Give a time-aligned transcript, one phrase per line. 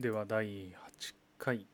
[0.00, 0.72] では第8
[1.36, 1.66] 回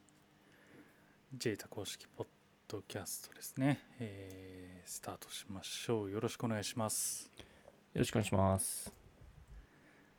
[1.32, 2.26] ジェイタ公式ポッ
[2.66, 6.10] ドキャストですね、えースタートしましょう。
[6.10, 7.30] よろしくお願いします。
[7.94, 8.92] よろしくお願いします。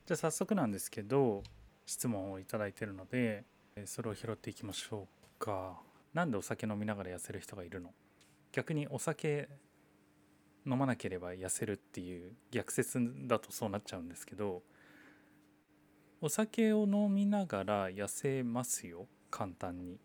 [0.06, 1.42] じゃあ早速なんですけど
[1.84, 3.44] 質問をいただいてるので
[3.76, 5.78] えーそれを拾っていきましょうか。
[6.14, 7.90] なんでお酒飲みながら痩せる人がいるの？
[8.52, 9.50] 逆にお酒
[10.66, 14.62] 飲まなければ痩せるっていう逆説だとそうなっちゃうんですけど
[16.20, 19.06] お酒を飲みながら痩せますよ。
[19.30, 19.98] 簡単に。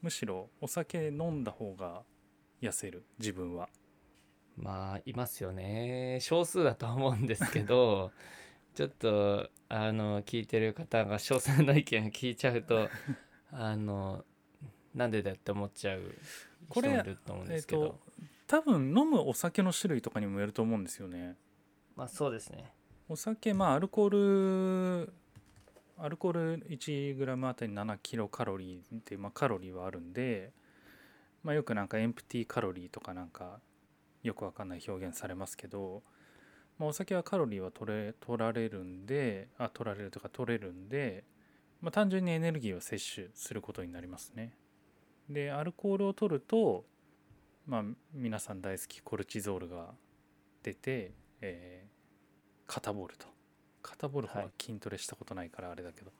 [0.00, 2.02] むしろお酒飲んだ方が
[2.62, 3.04] 痩せる。
[3.18, 3.68] 自分は。
[4.56, 6.18] まあいますよね。
[6.20, 8.12] 少数だとは思うんですけど、
[8.74, 12.88] ちょっとあの聞いてる方が少数の意見を聞いちゃうと、
[13.50, 14.24] あの
[14.94, 16.14] なんでだって思っちゃう
[16.68, 18.00] これ人もいると思うんですけど、えーと
[18.48, 21.36] 多分飲むお酒の種類とかにもよると思うんですよね。
[21.94, 22.72] まあそうですね。
[23.06, 25.12] お酒まあアルコール
[26.00, 30.52] アルコール 1g あたり7キロカロリーって、まあ、カロリーはあるんで、
[31.42, 33.60] まあ、よくなんかエンプティカロリーとかなんか
[34.22, 36.02] よくわかんない表現されますけど、
[36.78, 41.24] まあ、お酒はカロリーは取れ取られるんであ取られるとか取れるんで、
[41.80, 44.52] まあ、単純にエネルギーを摂取することになりますね。
[45.28, 46.84] でアルコールを取ると
[47.66, 47.82] まあ
[48.14, 49.94] 皆さん大好きコルチゾールが
[50.62, 51.98] 出て、えー
[52.68, 53.37] カタボールと。
[53.88, 54.52] カタボールははい。
[54.60, 56.12] 筋トレしたことないからあれだけど、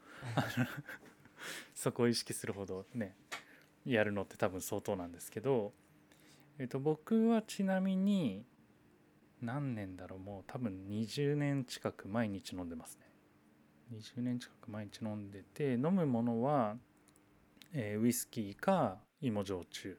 [1.75, 3.15] そこを意識するほどね
[3.85, 5.75] やるのって多分相当なんですけど、
[6.59, 8.47] えっと僕はちなみに
[9.43, 13.07] 何年だろうもう多分20年近く毎日飲んでますね。
[13.93, 16.77] 20年近く毎日飲んでて飲むものは、
[17.73, 19.99] えーウイスキーか芋焼酎、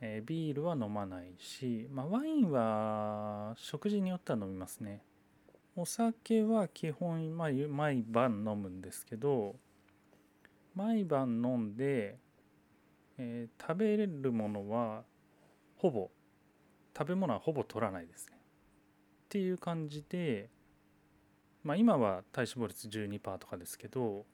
[0.00, 5.04] えービールは飲まないし、まあ、ワインは食事によっては飲みますね
[5.78, 9.56] お酒は基本、毎晩飲むんですけど
[10.74, 12.18] 毎晩飲んで、
[13.18, 15.04] えー食べれるものは
[15.76, 16.10] ほぼ
[16.96, 18.36] 食べ物はほぼ取らないですね。
[18.36, 20.48] っていう感じで
[21.62, 24.24] まあ今は体脂肪率12%とかですけど、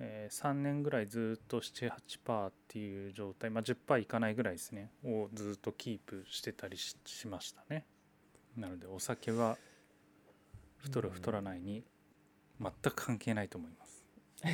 [0.00, 4.90] えー3年ぐらいずっと78%っていう状態、まあ、10%いかないぐらいですね。
[5.04, 7.84] をずっとキープしてたりししましたね。
[8.56, 9.56] なのでお酒は
[10.82, 11.84] 太るうん太らないに
[12.60, 14.04] 全く関係ないと思います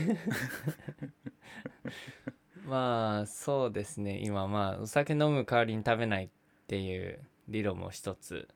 [2.67, 4.21] まあそうですね。
[4.23, 6.29] 今まあお酒飲む代わりに食べないっ
[6.67, 7.19] ていう
[7.49, 8.49] 理論も一つ。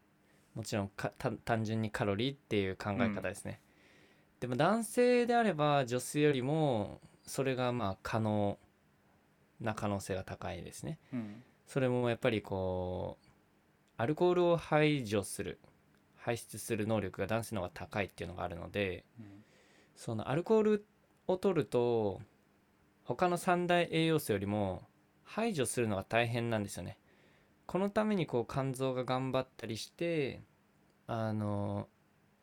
[0.54, 0.90] もちろん
[1.46, 3.62] 単純にカロリーっていう考え方ですね。
[4.40, 8.58] でも男性であれば女性よりもそれがまあ可能
[9.60, 10.98] な可能性が高いですね。
[11.12, 13.26] うんそれもやっぱりこう
[13.96, 15.58] アルコールを排除する
[16.24, 19.26] 排出する能力が男性の方が高いっていうのがあるのでうん
[19.94, 20.86] そのアルコール
[21.26, 22.20] を取ると
[23.04, 24.82] 他の三大栄養素よりも
[25.24, 26.98] 排除するのが大変なんですよね。
[27.66, 30.42] このためにこう肝臓が頑張ったりして
[31.06, 31.88] あの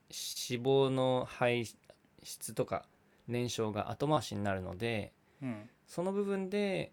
[0.10, 1.66] 脂肪の排
[2.24, 2.86] 出とか
[3.28, 6.92] 燃焼が後回しになるのでうんその部分で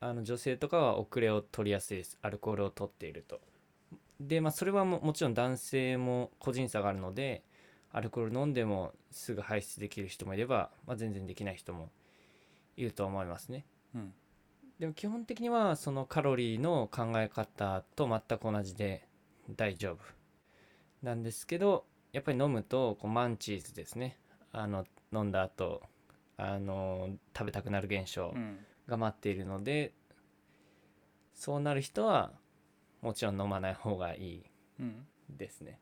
[0.00, 3.40] あの女性とかは遅れを取りやすいですアルコールを取っていると。
[4.20, 7.42] でまあそれはももちろん男性も個人差があるので
[7.92, 11.90] アルコール飲んでもすぐ排出できる人もいれば、まあ、全然できない人も
[12.76, 13.64] いると思いますね。
[13.94, 14.12] うん。
[14.78, 19.06] でも基本的にはそのカロリーの考え方と全く同じで
[19.56, 19.98] 大丈夫
[21.02, 24.18] なんですけどやっぱり飲むとこうマンチーズですね。
[24.52, 25.82] あの飲んだ後
[26.36, 28.58] あの食べたくなる現象うん。
[28.86, 29.92] が待っているので
[31.34, 32.32] そうなる人は
[33.00, 34.42] もちろん飲まない方がいい
[34.80, 35.80] うんですね。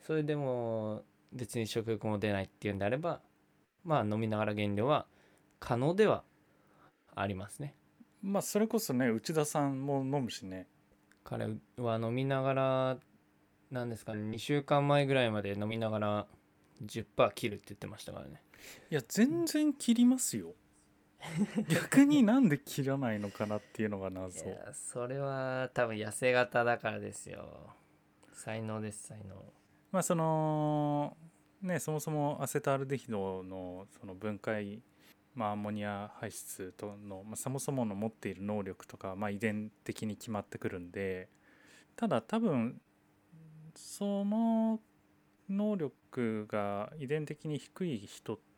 [0.00, 1.02] それでも
[1.32, 3.20] 別に食欲も出ないっていうんであれば
[3.84, 5.06] まあ飲みながら減量は
[5.60, 6.24] 可能では
[7.14, 7.74] ありますね。
[8.22, 10.66] まあそれこそね内田さんも飲むしね。
[11.24, 11.46] 彼
[11.76, 12.98] は飲みながら
[13.70, 16.26] なんですかね2週間前ぐらいまで飲みながら
[16.84, 18.42] 10%切るって言ってましたからね。
[18.90, 20.54] いや全然切りますよ
[21.68, 27.46] 逆になんで切らないのかなっていうのがい謎やそれは多分痩せ型だからですよ。
[28.32, 29.36] 才能です才能。
[29.92, 31.16] まあその
[31.62, 34.82] ねそもそもアセトアルデヒドのその分解、
[35.34, 41.28] まあ、アンモニア排出との、まあ、そもそもの持っている能力とか、まあ、遺伝的に決まってくるんで
[41.94, 42.80] ただ多分
[43.76, 44.80] その
[45.48, 48.51] 能力が遺伝的に低い人って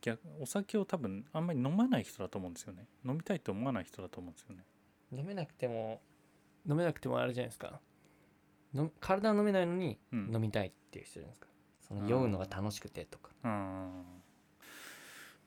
[0.00, 2.86] 逆お酒を多分あんまり飲まない人だと思うんですよね。
[3.04, 4.64] 飲みたいと思わない人だと思うんですよね。
[5.12, 6.00] 飲めなくても
[6.68, 7.80] 飲めなくてもあるじゃないですか。
[8.74, 10.30] の体は飲めないのにうん。
[10.34, 11.46] 飲みたいっていう人じゃないですか、
[11.88, 13.30] その酔うのが楽しくてとか。
[13.44, 14.04] うん。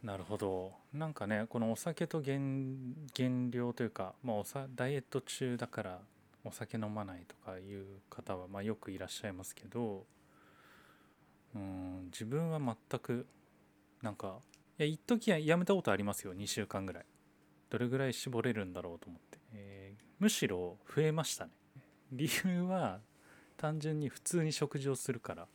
[0.04, 0.74] なるほど。
[0.94, 6.00] なんかねこのお酒と減減量というか、まあ、おさダイエット中だから
[6.44, 10.06] お酒飲まないとかいう方は、まあ、よくいらっしゃいますけど
[11.56, 13.25] うん自分は全く
[14.03, 14.38] なんか
[14.77, 16.35] いや一時ややめたことありますよ。
[16.35, 17.05] 2週間ぐらい。
[17.71, 21.51] どれぐらい絞れるんだろうと思って、えーむしろ増えましたね。
[22.11, 23.00] 理由は
[23.57, 25.47] 単純に普通に食事をするから。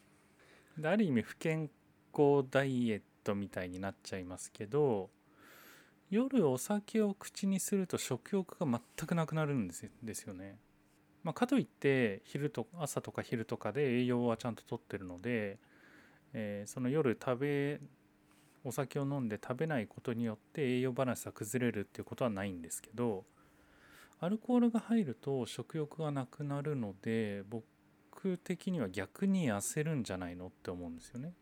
[0.77, 1.71] である意味不健
[2.13, 5.11] 康ダイエットみたいになっちゃいますけど
[6.11, 10.57] 夜お酒を口にすると食欲が全くなくなるんですよですよね、
[11.23, 15.59] まあ、かといって昼と朝とか昼とかで栄養はちゃんととってるので、
[16.33, 17.81] えーその夜食べ
[18.69, 23.25] お酒を飲んで食べないことによって栄養バランスが崩れるっていうことはないんですけど
[24.21, 31.33] アルコールが入ると食欲がなくなるので僕的には逆に痩せるんじゃないのって思うんですよね。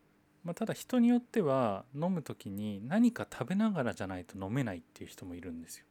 [0.44, 5.86] まあ、ただ人によっては飲む時に何か食べながらじゃないと飲めないっていう人もいるんですよ。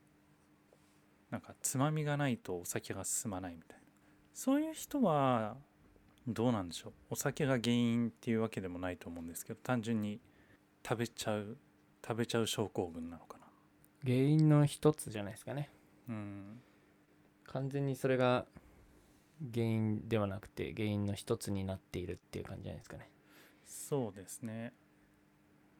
[1.32, 3.84] なんかつまみがないとお酒が進まないみたいな。
[4.34, 5.58] そういう人は
[6.28, 10.20] どうなんでしょうお酒が原因っていうわけでもないと思うんですけど単純に
[10.88, 11.58] 食べちゃう
[12.06, 13.46] 食べちゃう症候群なのかな。
[14.04, 15.72] 原因の一つじゃないですかね
[16.08, 16.62] うん
[17.48, 18.46] 完全にそれが
[19.54, 23.10] 原因ではなくて原因の一つになっているっていう感じじゃないですかね、
[23.66, 24.74] そうですね。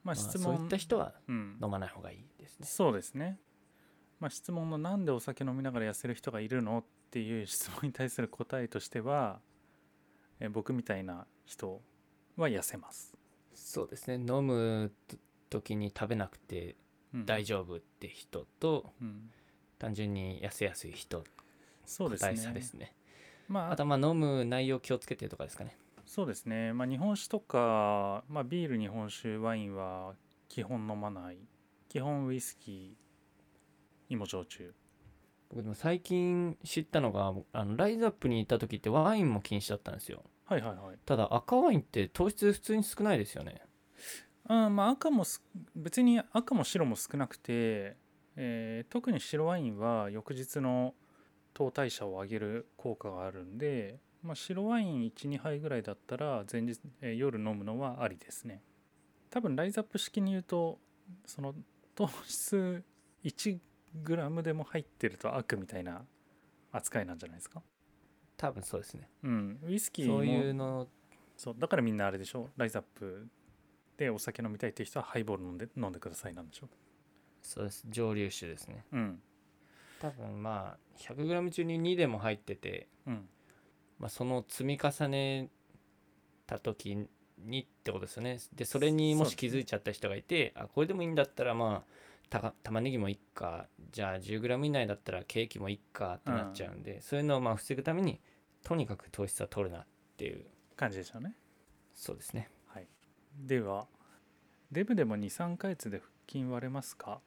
[0.04, 3.40] まあまあ、質問、そういった人はうん、飲まない方がいいですねそうですね。
[4.20, 9.40] まあ、質問のなんでお酒飲みながら痩せる人がいるのっていう質問に対する答えとしては、
[10.40, 11.82] え僕みたいな人
[12.36, 13.15] は痩せます。
[13.56, 15.18] そうですね飲むと
[15.50, 16.76] 時に食べなくて
[17.14, 19.30] うん大丈夫って人と、うん、
[19.80, 21.24] 単純に痩せやすい人
[21.86, 22.62] そうです個体差でね。
[22.62, 22.94] すね
[23.48, 26.72] まあ、あとはまあ飲む内容気をつけてとかですかねそうですね。
[26.72, 30.14] まあ、日本酒とか、まあ、ビール、日本酒、ワインは
[30.48, 31.38] 基本飲まない。
[31.90, 34.74] 基本ウイスキー、芋焼酎。
[35.50, 40.98] 僕でも最近知ったのがあのライズアップに行った時ってワインも禁止だったんですよはいはいはい。
[41.06, 43.62] ただ赤ワインって糖質普通に少ないですよね。
[44.48, 45.44] うんまあ、赤もす
[45.76, 47.98] 別に赤も白も少なくて、
[48.36, 50.94] えー特に白ワインは翌日の
[51.54, 58.62] 糖代謝を上げる効果があるんで、まあ、白ワイン12杯ぐらいだったら前日、えー夜飲むのはありですね。
[59.32, 60.80] 多分ライズアップ式に言うと
[61.26, 61.56] その
[61.96, 62.84] 糖質
[63.24, 66.06] 1g でも入ってると悪みたいな
[66.72, 67.64] 扱いなんじゃないですか？
[68.38, 69.10] 多分そうですね。
[69.24, 69.60] うん。
[69.68, 70.88] ウイスキーもそういうの。
[71.38, 71.56] そう。
[71.58, 72.50] だからみんなあれでしょ？
[72.58, 73.28] ライズアップ
[73.98, 76.70] でお酒飲みたいっていう人はハイボール飲んで飲んでくださいなんでしょ？
[77.42, 77.84] そうです。
[77.90, 78.86] 蒸留酒ですね。
[78.92, 79.22] うん。
[80.02, 83.30] 多分まあ 100g 中に2でも入ってて、うん。
[84.00, 85.50] まあ、その積み重ね
[86.46, 87.08] た時
[87.40, 88.40] にってことですよね。
[88.54, 91.92] でそれにもし気づいちゃった人がいて、あこれでもいいんだったらまあ
[92.30, 98.20] たか玉ねぎもいっかじゃあ 10g 以内だったらケーキもいっかってなっちゃうんで、そういうのをまあ防ぐために
[98.64, 99.86] とにかく糖質は取るなっ
[100.18, 100.46] ていう。
[100.76, 101.36] 感じでしょうね。
[101.94, 102.50] そうですね。
[102.68, 102.88] はい。
[103.38, 103.88] では
[104.72, 107.22] デブでも23ヶ月で腹筋割れますか？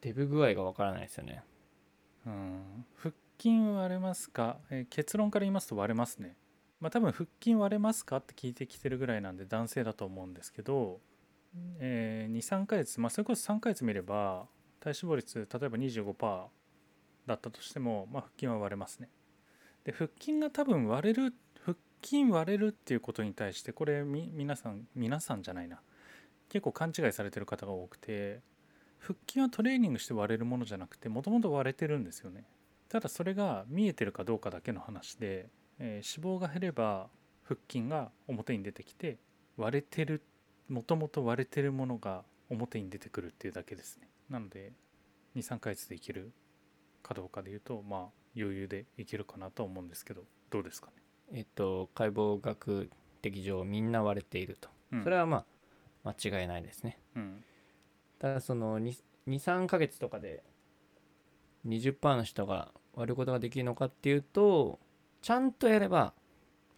[0.00, 1.44] デブ具合がわからないですよね。
[2.26, 2.86] うん。
[2.96, 6.36] 腹筋割れますか、えー結論から言いますと割れますね。
[6.80, 11.00] まあ多分腹筋割れますかって聞いてきてるぐらいなんで男性だと思うんですけど、
[11.78, 14.46] えー、23ヶ月まあそれこそ3ヶ月見れば
[14.80, 16.46] 体脂肪率例えば25%
[17.26, 19.08] だったとしても、まあ、腹筋は割れますね。
[19.84, 21.34] で腹筋が多分割れる
[21.64, 25.80] 腹筋割れるっていうことに対してこれみ皆さん皆さんじゃないな。
[26.48, 28.40] 結構勘違いされてる方が多くて
[28.98, 32.44] 腹筋はトレーニングして割れるものじゃなくてもともと割れてるんですよね。
[32.88, 35.48] ただそれが見えてるかどうかだけの話で、
[35.78, 37.08] えー脂肪が減れば
[37.44, 39.18] 腹筋が表に出てきて
[39.56, 40.22] 割れてる
[40.68, 44.08] もともと割れてるものが表に出てくるっていうだけですね。
[44.30, 44.72] なので
[45.36, 46.32] 23ヶ月でいける
[47.02, 48.00] かどうかで言うとまあ
[48.36, 50.92] 余裕でいけるかなと思うんですけどどうですかね、
[51.32, 52.90] えっと解剖学
[53.22, 55.04] 的上みんな割れていると、うん。
[55.04, 55.44] それはま
[56.04, 56.98] あ間違いないですね。
[57.16, 57.44] うん。
[58.18, 60.42] ただその23ヶ月とかで
[61.66, 64.78] 20%の人が割ることができるのかっていうと
[65.22, 66.12] ちゃんとやれば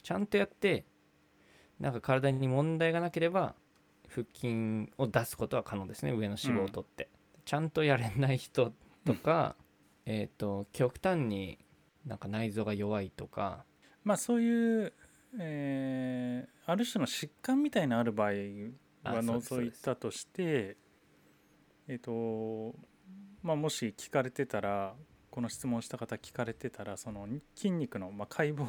[0.02, 0.84] ちゃんとやって
[1.80, 3.54] なんか体に問題がなければ
[4.08, 6.12] 腹筋を出すことは可能ですね。
[6.12, 7.08] 上の脂肪を取って、
[7.44, 8.72] ちゃんとやれない人
[9.04, 9.56] とか、
[10.06, 11.58] えっ、と極端に
[12.06, 13.64] なんか内臓が弱いとか。
[14.04, 14.92] まあそういう、
[15.38, 18.30] えーある種の疾患みたいなある場合
[19.02, 20.76] は除いたとして
[21.86, 22.74] えっ、と
[23.42, 24.94] まあもし聞かれてたら
[25.30, 28.66] この質問した方聞かれてたらその筋肉の、まあ、解剖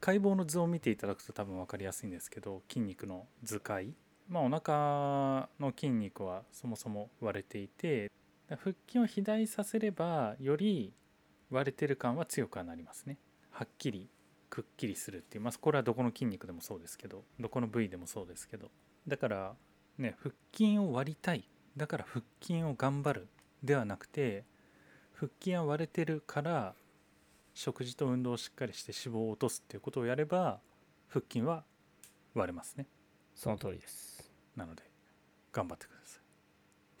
[0.00, 3.94] 解剖の図を見ていただくと多分分かりやすいんですけど筋肉の図解
[4.30, 8.10] まあ、お腹の筋肉はそもそも割れていて
[8.48, 10.92] 腹筋を肥大させればより
[11.50, 13.18] 割れてる感は強くはなりますね。
[13.50, 14.08] はっきり
[14.48, 18.70] くっきりするっていう、まあ、これはどこの筋肉でもそうですけどどこの部位でもそうですけど。
[19.08, 19.54] だから
[19.98, 21.44] ね腹筋を割りたい。
[21.76, 23.28] だから腹筋を頑張る
[23.64, 24.44] ではなくて
[25.14, 26.74] 腹筋は割れてるから
[27.54, 30.60] 食事と運動をしっかりして脂肪を落とすっていうことをやれば
[31.08, 31.64] 腹筋は
[32.34, 32.86] 割れますね。
[33.34, 34.09] その通りです。
[34.60, 34.82] なので
[35.52, 36.20] 頑張ってください。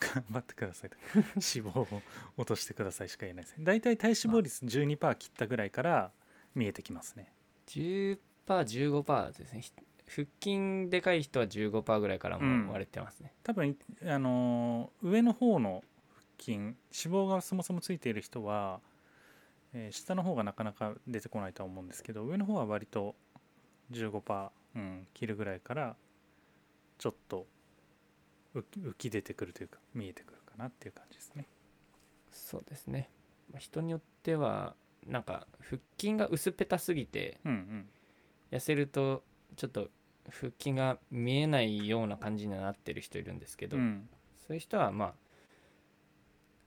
[0.00, 0.96] 頑張ってくださいと。
[1.14, 2.02] 脂肪を
[2.36, 3.64] 落としてくださいしか言えないですね。
[3.64, 6.12] 大体体脂肪率12%切ったぐらいから
[6.54, 7.32] 見えてきますね。
[7.66, 9.60] 10%15% ですね。
[9.60, 9.72] ひ
[10.08, 12.62] 腹筋でかい人は15%ぐらいからうん。
[12.64, 18.80] もう割れてますね、多分あのー上の方の腹筋脂肪がそもそもついている人は、
[19.72, 23.14] えー下の方がなかなか出てこないとは思うんですけど上の方は割と
[23.92, 25.96] 15%、うん、切るぐらいから
[27.00, 27.46] ちょっと
[28.54, 31.46] 浮き出てくるというか見えてくるかなっていう感じですね。
[32.30, 33.10] そうですね、
[33.50, 34.74] まあ人によっては
[35.06, 37.88] なんか腹筋が薄っぺたすぎてうんうん
[38.52, 39.24] 痩せると
[39.56, 39.88] ちょっと
[40.28, 44.08] 腹筋が見えないような感じにはなってる人いるんですけど、うん
[44.46, 45.14] そういう人はまあ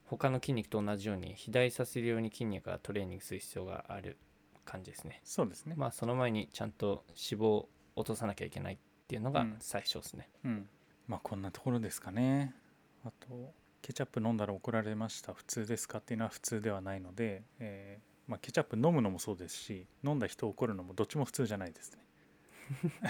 [0.06, 4.18] 他の筋肉と同じように肥大させるように筋肉がトレーニングする必要がある
[4.64, 5.74] 感じですねそうですね。
[5.76, 8.76] まあその前にちゃんと脂肪を落とさなきゃいけないっ
[9.06, 9.56] ていうのがうん。
[9.60, 10.68] 最初ですね、うん、
[11.06, 12.54] まあこんなところですかね。
[13.04, 15.34] あとケチャップ飲んだら怒られました。
[15.34, 21.98] 普通ですかっていうのは普通ではないので、えーまあ、ケチャップ飲むのもそうですし飲んだ人を怒るのもどっちも普通じゃないですね。
[22.90, 23.06] け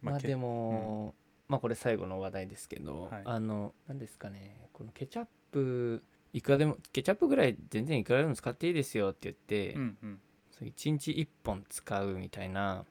[0.00, 1.14] まあでも、
[1.48, 3.22] まあこれ最後の話題ですけど、はい。
[3.24, 4.68] あの何ですかね。
[4.72, 10.20] このケチャップいくらでもケチャップぐらい全然いくらでも使っていいですよって言って、うんうん。
[10.50, 12.86] そう1日1本使うみたいなも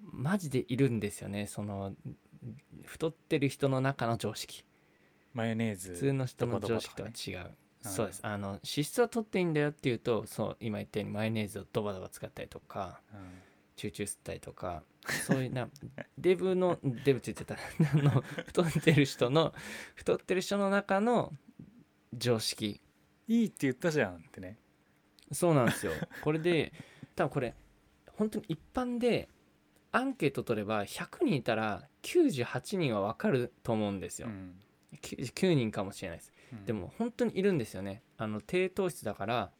[0.00, 1.46] マジでいるんですよね。
[1.46, 1.94] その
[2.84, 4.64] 太ってる人の中の常識。
[5.34, 5.92] うマヨネーズ。
[5.92, 7.44] 普通の人の常識とは違う、うん
[7.82, 8.20] そうです。
[8.22, 13.20] あの脂質は取っていいんだよっていうとそう今言ったようにマヨネーズをドバドバ使ったりとかうん。
[13.76, 14.82] チューチュー吸ったりとか
[15.26, 15.66] そういうな
[16.18, 17.54] デブのデブって言ってた。
[17.98, 19.54] あの太ってる人の
[19.94, 21.32] 太ってる人の中の
[22.12, 22.82] 常識。
[23.26, 24.58] いいって言ったじゃんってね。
[25.32, 25.92] そうなんですよ。
[26.22, 26.72] これで
[27.16, 27.54] 多分これ
[28.16, 29.30] 本当に一般で
[29.92, 34.54] アンケート取れば100人いたら98人は分かると思うんですよ、うん。
[35.02, 36.32] 99人かもしれないです。
[36.52, 36.64] うん。
[36.64, 38.02] でも本当にいるんですよね。
[38.16, 39.50] あの低糖質だから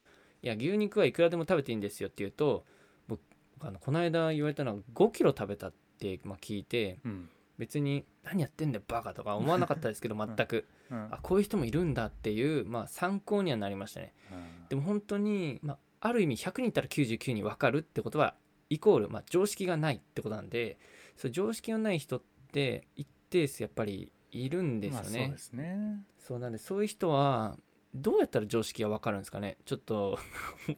[0.42, 2.64] いや牛肉はいくらでも食べていいんですよって言うと
[3.08, 3.20] 僕
[3.60, 7.28] あのこの間言われたのは5キロ食べたって、まあ、聞いてうん。
[7.58, 10.66] 別に何やってんだよバカとか思わなかったですけど 全く。
[10.90, 11.08] うん。
[11.10, 14.14] あこういう人もいるんだっていう、まあ、参考にはなりましたね。
[14.32, 14.68] うん。
[14.70, 18.34] でも本当に、まあ、ある意味100人いたら99人分かるってことは
[18.70, 20.78] イコール、まあ、常識がないってことなんで
[21.16, 22.22] そう常識がない人っ
[22.52, 25.18] て一定数やっぱりいるんですよね。
[25.18, 26.04] まあそうですね。
[26.18, 27.58] そうなんでそういう人は
[27.92, 29.58] どうやったら常識が分かるんですかね？
[29.64, 30.18] ちょっと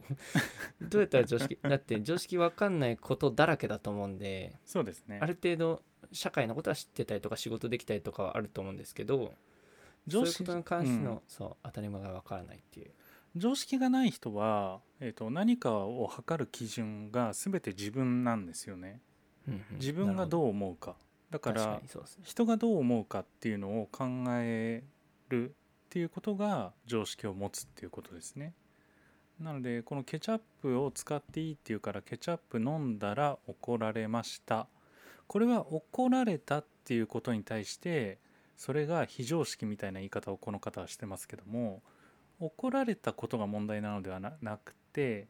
[0.81, 5.27] どうやったら常識だって常識分かんないことだらけだと思うんでそうですねあ。
[5.27, 5.83] る程度
[6.13, 9.35] 社会のことは知ってたりとか仕事できたりとかはあると思うんですけど
[10.09, 12.91] そういうことに関しての、うんそう当たり前が分からないっていう
[13.37, 19.01] 常識がない人は、えー、と何かを測る基準が全て自分なんですよね。
[19.49, 20.97] うんうん自分がどう思うか。
[21.31, 21.81] だから
[22.23, 24.85] 人がどう思うかっていうのを考え
[25.31, 25.53] るっ
[25.89, 28.55] ていうことが常識を持つっていうことですね。
[29.41, 34.69] なのでこのケチャップを使っていいっていうからケチャップ飲んだら怒られました。
[35.27, 38.19] これは怒られたっていうことに対して
[38.57, 41.83] それが非常識みたいな言い方をこの方はしてますけども
[42.43, 45.29] 怒られたことが問題なのではななくて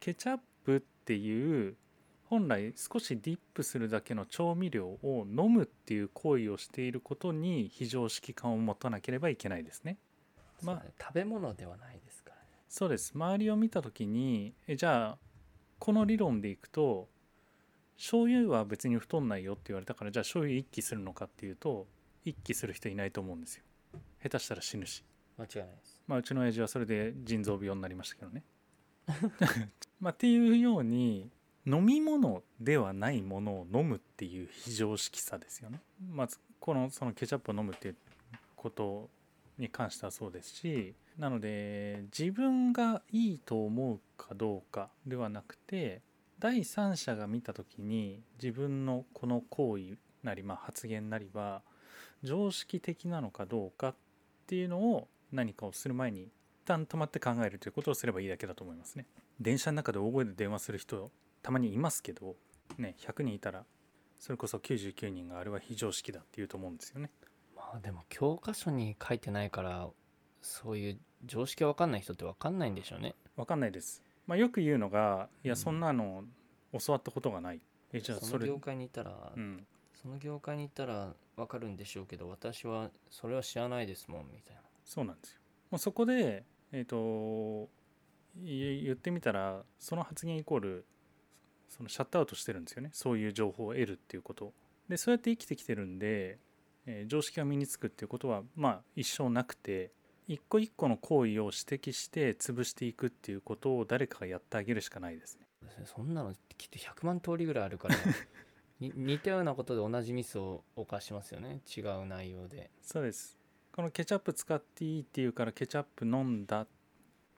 [0.00, 1.76] ケチャップっていう
[2.24, 9.98] 本来少しディップするだけの調味料を飲むっていう行為をしていることに非常識感を持たなければいけないですね。
[10.62, 10.90] まあね。
[10.98, 12.42] 食べ物ではないですからね。
[12.68, 13.12] そうです。
[13.14, 15.18] 周りを見た時にえじゃあ
[15.78, 17.08] この理論でいくと
[17.98, 21.86] 醤油は別に太んないよって言われたからじゃあ醤油一気するのかっていうと
[22.24, 23.64] 一気する人いないと思うんですよ。
[24.22, 25.04] 下手したら死ぬし
[25.38, 26.02] 間違いないです。
[26.06, 28.44] まあうちの親父はそれで腎臓病になりましたけどね。
[30.00, 31.30] まあっていうように
[31.66, 35.80] 飲み物ではないものを飲むっていう非常識さですよね。
[36.10, 37.96] まずこのそのケチャップを飲むっていう
[38.56, 39.10] こと
[39.58, 46.02] に関してはそうですしなので自分がいいと思うかどうかではなくて
[46.38, 51.62] 第三者が見た時に自分のこの行為なり、まあ、発言なりは
[52.22, 53.94] 常識的なのかどうかっ
[54.46, 56.30] ていうのを何かをする前に一
[56.64, 59.06] 旦止まって考えるということをすればいいだけだと思いますね。
[59.40, 61.10] 電車の中で大声で電話する人
[61.42, 62.36] たまにいますけど、
[62.78, 63.64] ね、100人いたら
[64.18, 67.10] それこそ99人があれは非常識だって言うと思うんですよね。
[67.54, 69.88] まあでも教科書に書いてないから
[70.40, 73.14] そういう常識わかんない人ってわかんないんでしょうね。
[73.36, 75.56] わかんないです、まあ、よく言うのがいやうん。
[75.56, 76.24] そんなの
[76.72, 77.60] 教わったことがない。
[77.92, 79.66] えじゃあそそれの業界にいたら、うん。
[79.94, 85.40] その業界にいたらわかるんでしょうけど私はそれは知らないですもんみたいなそうなんですよ。
[85.70, 87.68] もうそこでえっ、と
[88.42, 90.86] い言ってみたらその発言イコール
[91.68, 92.90] そのシャットアウトしてるんですよね。
[92.92, 94.52] そういう情報を得るっていうこと。
[94.88, 96.38] でそうやって生きてきてるんで、
[96.86, 99.92] えー常識が身につくっていうことはまあ一生なくて
[100.26, 105.46] 一個一個の行為を指摘して潰していくっていうことを誰かがやってあげるしかないですね。
[105.86, 107.96] そんなのきっと100万通りぐらいあるから
[108.80, 111.62] に似たようなことで同じミスを犯しますよね。
[111.74, 112.70] 違う内容で。
[112.82, 113.38] そうです
[113.74, 116.64] このケチャップ使っていいっていうからケチャップ飲んだ。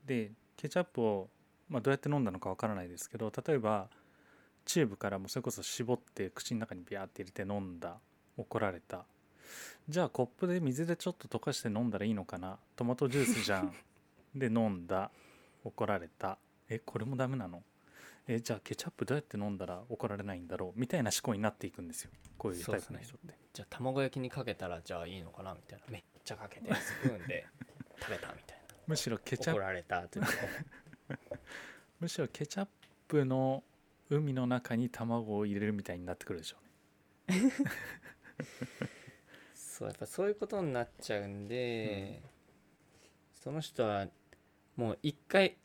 [0.05, 1.31] でケチャップを、
[1.71, 3.89] まあ、どうやって飲んだのかわからないですけど例えば
[4.67, 7.97] チューブからもそれこそ絞って口の中にビャーって入れて飲んだ。
[8.37, 9.07] 怒られた。
[9.89, 12.59] じゃあコップで水でちょっと溶かして飲んだらいいのかな。
[12.77, 13.73] トマトジュースじゃん。
[14.37, 15.11] で飲んだ。
[15.65, 16.37] 怒られた。
[16.69, 17.63] えこれもダメなの？
[18.29, 20.79] えじゃあケチャップどうやって飲んだら怒られないんだろう？
[20.79, 22.11] みたいな思考になっていくんですよ。
[22.37, 25.55] こういうタイプの人って、じゃあ卵焼きにかけたらじゃあいいのかな？
[25.55, 27.47] みたいなちゃかけてスプーンで
[28.01, 30.37] 食べたみたいむしろケなチャップ怒られたって言って
[32.01, 32.69] むしろケチャッ
[33.09, 33.63] プの
[34.11, 36.57] 海の中に卵を入れるみたいになってくるでしょ
[37.29, 37.53] うね。
[39.55, 42.23] そうやっぱそういうことになっちゃうんで、
[43.43, 44.07] その人は
[44.77, 45.57] もう一回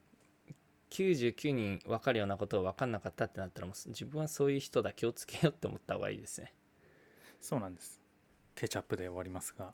[0.89, 6.53] 99人分かるようなことを分かんなかったってなったらもう自分はそういう人だ気をつけようって思った方がいいですね。
[7.39, 8.01] そうなんです。
[8.53, 9.73] ケチャップで終わりますが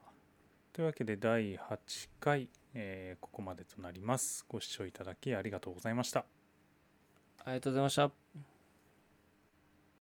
[0.77, 1.59] というわけで第8
[2.19, 4.45] 回、えーここまでとなります。
[4.47, 6.23] ご視聴いただきありがとうございました。
[7.43, 8.56] ありがとうございました。